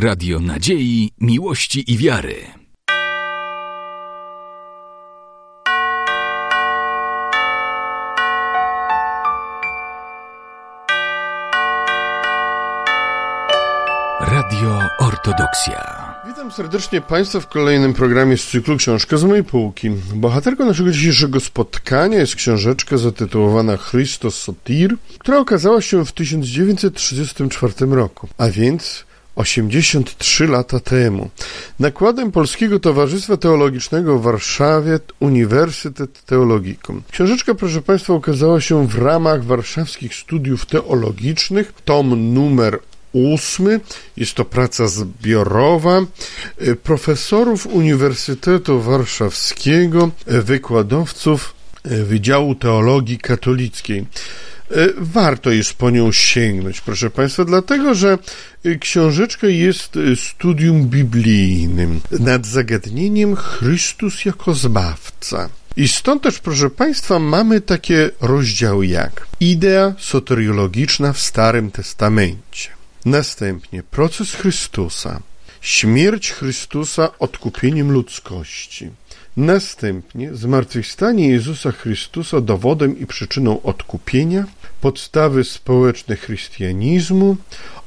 [0.00, 2.34] Radio Nadziei, Miłości i Wiary.
[14.20, 16.14] Radio Ortodoksja.
[16.26, 19.90] Witam serdecznie Państwa w kolejnym programie z cyklu Książka z mojej półki.
[20.14, 28.28] Bohaterką naszego dzisiejszego spotkania jest książeczka zatytułowana Christos Sotir, która okazała się w 1934 roku,
[28.38, 29.07] a więc
[29.38, 31.30] 83 lata temu.
[31.78, 37.02] Nakładem Polskiego Towarzystwa Teologicznego w Warszawie Uniwersytet Teologicum.
[37.10, 42.78] Książeczka, proszę Państwa, ukazała się w ramach warszawskich studiów teologicznych, tom numer
[43.12, 43.80] ósmy.
[44.16, 46.00] Jest to praca zbiorowa
[46.58, 54.06] e, profesorów Uniwersytetu Warszawskiego, e, wykładowców e, Wydziału Teologii Katolickiej.
[54.96, 58.18] Warto jest po nią sięgnąć, proszę Państwa, dlatego że
[58.80, 65.48] książeczka jest studium biblijnym nad zagadnieniem Chrystus jako Zbawca.
[65.76, 72.70] I stąd też, proszę Państwa, mamy takie rozdziały jak idea soteriologiczna w Starym Testamencie,
[73.04, 75.20] Następnie proces Chrystusa,
[75.60, 78.90] śmierć Chrystusa odkupieniem ludzkości.
[79.38, 84.44] Następnie zmartwychwstanie Jezusa Chrystusa dowodem i przyczyną odkupienia,
[84.80, 87.36] podstawy społeczne chrystianizmu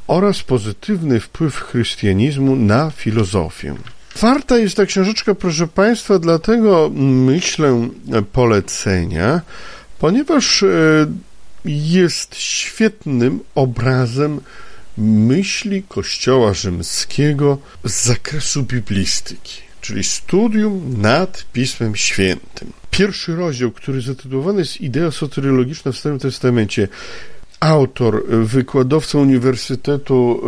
[0.08, 3.76] oraz pozytywny wpływ chrystianizmu na filozofię.
[4.22, 6.92] Warta jest ta książeczka, proszę Państwa, dlatego
[7.26, 7.90] myślę
[8.32, 9.42] polecenia,
[10.00, 10.68] ponieważ e,
[11.66, 14.42] jest świetnym obrazem
[14.98, 22.72] myśli Kościoła Rzymskiego z zakresu biblistyki, czyli studium nad Pismem Świętym.
[22.92, 26.88] Pierwszy rozdział, który zatytułowany jest Idea soteriologiczna w Starym Testamencie,
[27.60, 30.42] autor, wykładowca Uniwersytetu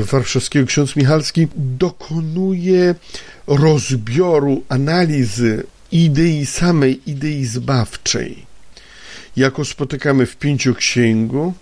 [0.00, 2.94] e, Warszawskiego, ksiądz Michalski, dokonuje
[3.46, 8.46] rozbioru, analizy idei, samej idei zbawczej,
[9.36, 11.54] jaką spotykamy w Pięciu Księgu,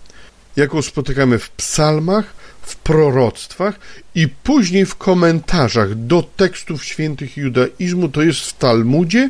[0.55, 3.79] jaką spotykamy w psalmach, w proroctwach
[4.15, 9.29] i później w komentarzach do tekstów świętych judaizmu, to jest w Talmudzie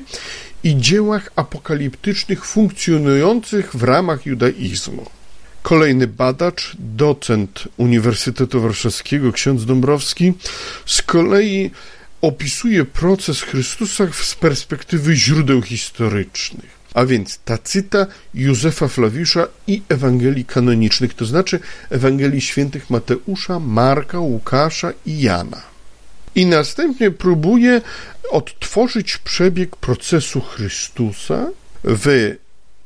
[0.63, 5.05] i dziełach apokaliptycznych funkcjonujących w ramach judaizmu.
[5.61, 10.33] Kolejny badacz, docent Uniwersytetu Warszawskiego, ksiądz Dąbrowski,
[10.85, 11.71] z kolei
[12.21, 21.13] opisuje proces Chrystusa z perspektywy źródeł historycznych a więc Tacyta, Józefa Flawiusza i Ewangelii kanonicznych,
[21.13, 25.61] to znaczy Ewangelii świętych Mateusza, Marka, Łukasza i Jana.
[26.35, 27.81] I następnie próbuje
[28.31, 31.47] odtworzyć przebieg procesu Chrystusa
[31.83, 32.35] w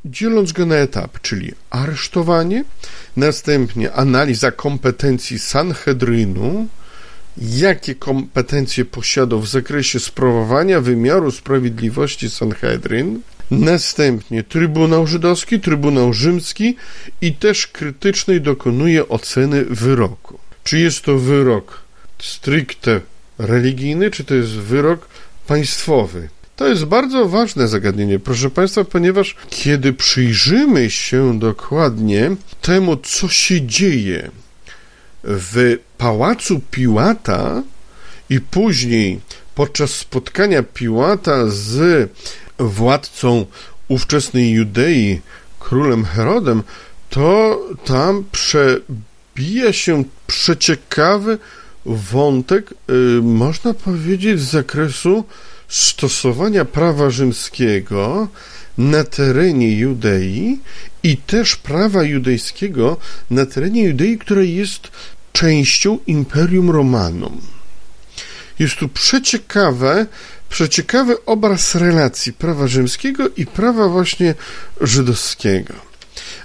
[0.06, 2.64] dzieląc go na etapy, czyli aresztowanie,
[3.18, 6.68] następnie analiza kompetencji Sanhedrynu,
[7.38, 13.22] jakie kompetencje posiadał w zakresie sprawowania wymiaru sprawiedliwości Sanhedryn,
[13.52, 16.76] Następnie Trybunał Żydowski, Trybunał Rzymski
[17.22, 20.40] i też krytycznej dokonuje oceny wyroku.
[20.64, 21.82] Czy jest to wyrok
[22.20, 23.02] stricte
[23.38, 25.08] religijny, czy to jest wyrok
[25.48, 26.30] państwowy?
[26.56, 33.62] To jest bardzo ważne zagadnienie, proszę Państwa, ponieważ kiedy przyjrzymy się dokładnie temu, co się
[33.62, 34.32] dzieje
[35.24, 37.64] w pałacu Piłata
[38.30, 39.20] i później
[39.56, 42.10] podczas spotkania Piłata z
[42.60, 43.46] władcą
[43.88, 45.22] ówczesnej Judei,
[45.60, 46.64] królem Herodem,
[47.10, 51.38] to tam przebija się przeciekawy
[51.86, 55.24] wątek, y, można powiedzieć, z zakresu
[55.68, 58.28] stosowania prawa rzymskiego
[58.78, 60.60] na terenie Judei
[61.04, 62.98] i też prawa judejskiego
[63.32, 64.92] na terenie Judei, które jest
[65.34, 67.42] częścią Imperium Romanum.
[68.60, 70.06] Jest tu przeciekawe
[70.54, 74.36] przeciekawy obraz relacji prawa rzymskiego i prawa właśnie
[74.82, 75.74] żydowskiego.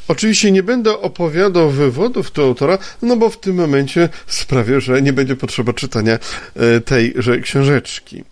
[0.08, 5.12] Oczywiście nie będę opowiadał wywodów do autora, no bo w tym momencie sprawię, że nie
[5.12, 6.18] będzie potrzeba czytania
[6.56, 8.24] e, tejże książeczki.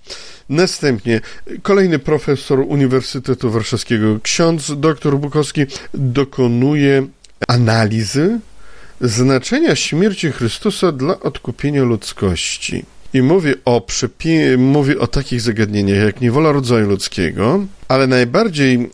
[0.49, 1.21] Następnie
[1.63, 7.07] kolejny profesor Uniwersytetu Warszawskiego, ksiądz dr Bukowski, dokonuje
[7.49, 8.41] analizy
[9.01, 12.85] znaczenia śmierci Chrystusa dla odkupienia ludzkości.
[13.15, 18.89] I mówi o, przypi- mówi o takich zagadnieniach jak niewola rodzaju ludzkiego, ale najbardziej y,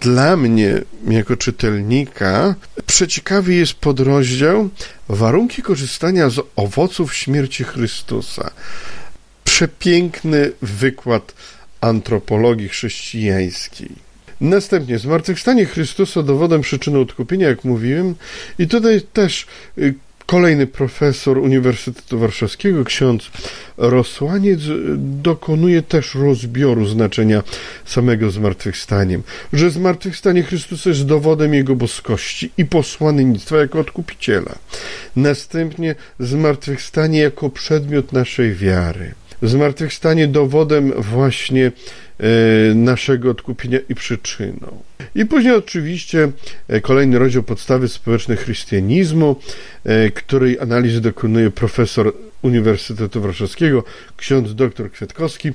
[0.00, 2.54] dla mnie, jako czytelnika,
[2.86, 4.68] przeciekawy jest podrozdział
[5.08, 8.50] warunki korzystania z owoców śmierci Chrystusa.
[9.44, 11.34] Przepiękny wykład
[11.80, 14.09] antropologii chrześcijańskiej.
[14.40, 18.14] Następnie zmartwychwstanie Chrystusa dowodem przyczyny odkupienia, jak mówiłem,
[18.58, 19.46] i tutaj też
[19.78, 19.94] y,
[20.30, 23.30] Kolejny profesor Uniwersytetu Warszawskiego, ksiądz
[23.76, 24.60] Rosłaniec,
[24.96, 27.42] dokonuje też rozbioru znaczenia
[27.84, 29.22] samego zmartwychwstaniem,
[29.52, 34.54] że zmartwychwstanie Chrystusa jest dowodem Jego boskości i posłannictwa jako odkupiciela.
[35.16, 39.14] Następnie zmartwychwstanie jako przedmiot naszej wiary.
[39.42, 41.72] Zmartwychwstanie dowodem właśnie
[42.20, 44.82] E, naszego odkupienia i przyczyną.
[45.14, 46.30] I później oczywiście
[46.68, 49.36] e, kolejny rozdział podstawy społeczne chrystianizmu,
[49.84, 53.84] e, której analizy dokonuje profesor Uniwersytetu Warszawskiego,
[54.16, 55.50] ksiądz dr Kwiatkowski,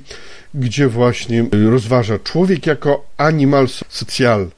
[0.54, 4.50] gdzie właśnie rozważa człowiek jako animal social,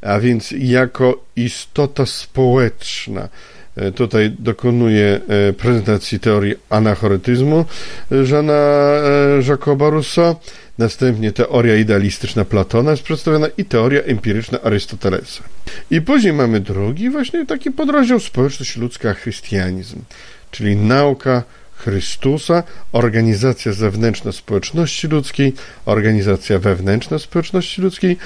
[0.00, 3.28] a więc jako istota społeczna.
[3.94, 5.20] Tutaj dokonuje
[5.58, 7.64] prezentacji teorii anachoretyzmu
[8.10, 8.62] Żana
[9.48, 10.36] Jacoba Rousseau,
[10.78, 15.42] Następnie teoria idealistyczna Platona jest przedstawiona i teoria empiryczna Arystotelesa.
[15.90, 20.00] I później mamy drugi, właśnie taki podrozdział społeczność ludzka, chrystianizm,
[20.50, 21.42] czyli nauka
[21.76, 25.52] Chrystusa, organizacja zewnętrzna społeczności ludzkiej,
[25.84, 28.16] organizacja wewnętrzna społeczności ludzkiej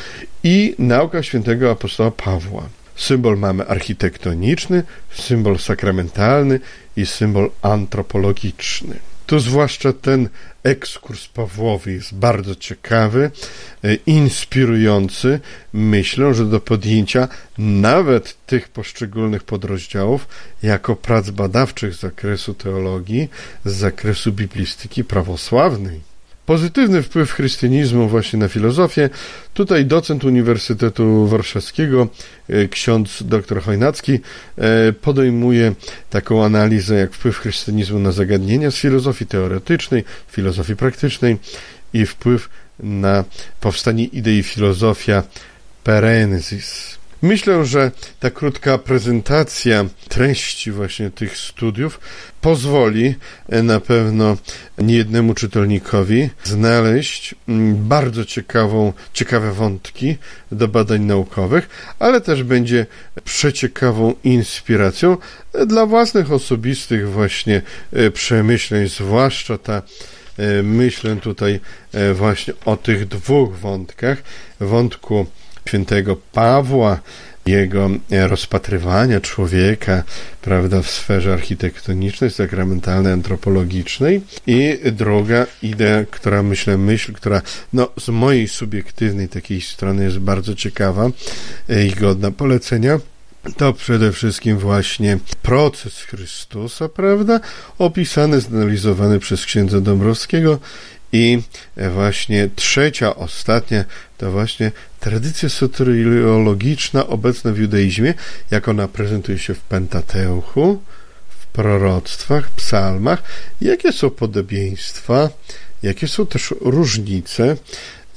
[0.45, 2.69] i nauka świętego apostoła Pawła.
[2.97, 4.83] Symbol mamy architektoniczny,
[5.15, 6.61] symbol sakramentalny
[6.97, 8.99] i symbol antropologiczny.
[9.27, 10.29] Tu zwłaszcza ten
[10.63, 13.31] ekskurs Pawłowy jest bardzo ciekawy,
[13.85, 15.41] e, inspirujący.
[15.73, 17.29] Myślę, że do podjęcia
[17.59, 20.29] nawet tych poszczególnych podrozdziałów
[20.63, 23.29] jako prac badawczych z zakresu teologii,
[23.65, 26.16] z zakresu biblistyki prawosławnej.
[26.47, 29.11] Pozytywny wpływ chrystianizmu właśnie na filozofię.
[29.55, 32.09] Tutaj docent Uniwersytetu Warszawskiego,
[32.49, 34.13] e, ksiądz dr Chojnacki,
[34.59, 35.75] e, podejmuje
[36.11, 41.37] taką analizę jak wpływ chrystianizmu na zagadnienia z filozofii teoretycznej, filozofii praktycznej
[41.93, 42.49] i wpływ
[42.81, 43.25] na
[43.61, 45.23] powstanie idei filozofia
[45.85, 46.96] perensis.
[47.23, 47.91] Myślę, że
[48.21, 52.01] ta krótka prezentacja treści właśnie tych studiów
[52.41, 53.15] pozwoli
[53.49, 54.37] e, na pewno
[54.79, 60.17] niejednemu czytelnikowi znaleźć mm, bardzo ciekawą, ciekawe wątki
[60.53, 61.69] do badań naukowych,
[61.99, 62.87] ale też będzie
[63.25, 65.17] przeciekawą inspiracją
[65.67, 67.63] dla własnych osobistych właśnie
[67.93, 69.83] e, przemyśleń, zwłaszcza ta
[70.39, 71.61] e, myślę tutaj
[72.15, 74.23] właśnie o tych dwóch wątkach,
[74.61, 75.27] wątku
[75.69, 77.01] świętego Pawła,
[77.47, 80.03] jego rozpatrywania człowieka,
[80.43, 84.21] prawda, w sferze architektonicznej, sakramentalnej, antropologicznej.
[84.47, 87.43] I druga idea, która myślę, myśl, która
[87.73, 91.11] no, z mojej subiektywnej takiej strony jest bardzo ciekawa
[91.87, 92.99] i godna polecenia,
[93.57, 97.41] to przede wszystkim właśnie proces Chrystusa, prawda,
[97.79, 100.59] opisany, zanalizowany przez księdza Dąbrowskiego
[101.13, 101.43] i
[101.95, 103.85] właśnie trzecia, ostatnia,
[104.19, 108.15] to właśnie tradycja soteriologiczna obecna w judaizmie,
[108.51, 110.83] jak ona prezentuje się w Pentateuchu,
[111.29, 113.23] w proroctwach, psalmach,
[113.61, 115.31] jakie są podobieństwa,
[115.83, 117.57] jakie są też różnice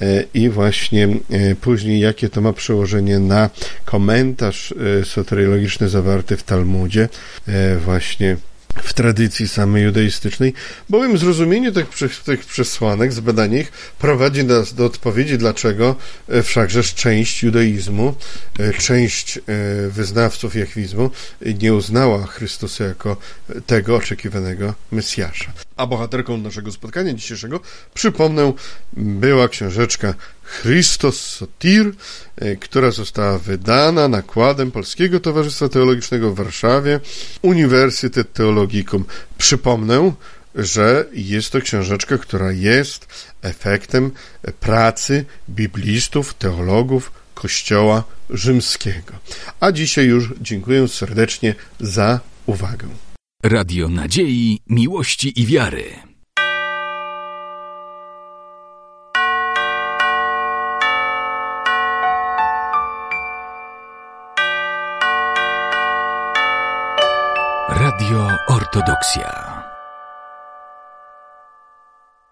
[0.02, 3.50] e, i właśnie e, później jakie to ma przełożenie na
[3.86, 7.10] komentarz e, soteriologiczny zawarty w Talmudzie,
[7.86, 8.38] właśnie
[8.84, 10.54] w tradycji samej judaistycznej,
[10.90, 11.88] bowiem zrozumienie tych,
[12.26, 15.96] tych przesłanek, zbadanie ich prowadzi nas do odpowiedzi, dlaczego
[16.30, 18.16] e, wszakżeż część judaizmu,
[18.60, 19.42] e, część e,
[19.90, 21.12] wyznawców jachwizmu
[21.62, 23.18] nie uznała Chrystusa jako
[23.66, 25.52] tego oczekiwanego Mesjasza.
[25.78, 27.60] A bohaterką naszego spotkania dzisiejszego,
[27.94, 28.54] przypomnę,
[28.94, 30.14] była książeczka
[30.62, 31.92] Christos Sotir,
[32.36, 37.00] e, która została wydana nakładem Polskiego Towarzystwa Teologicznego w Warszawie,
[37.42, 39.06] Uniwersytet Teologicum.
[39.38, 40.12] Przypomnę,
[40.56, 43.08] że jest to książeczka, która jest
[43.42, 44.12] efektem
[44.60, 49.14] pracy biblistów, teologów Kościoła Rzymskiego.
[49.60, 52.88] A dzisiaj już dziękuję serdecznie za uwagę.
[53.44, 56.09] Radio Nadziei, Miłości i Wiary.
[68.00, 69.59] Radio Ortodoksja.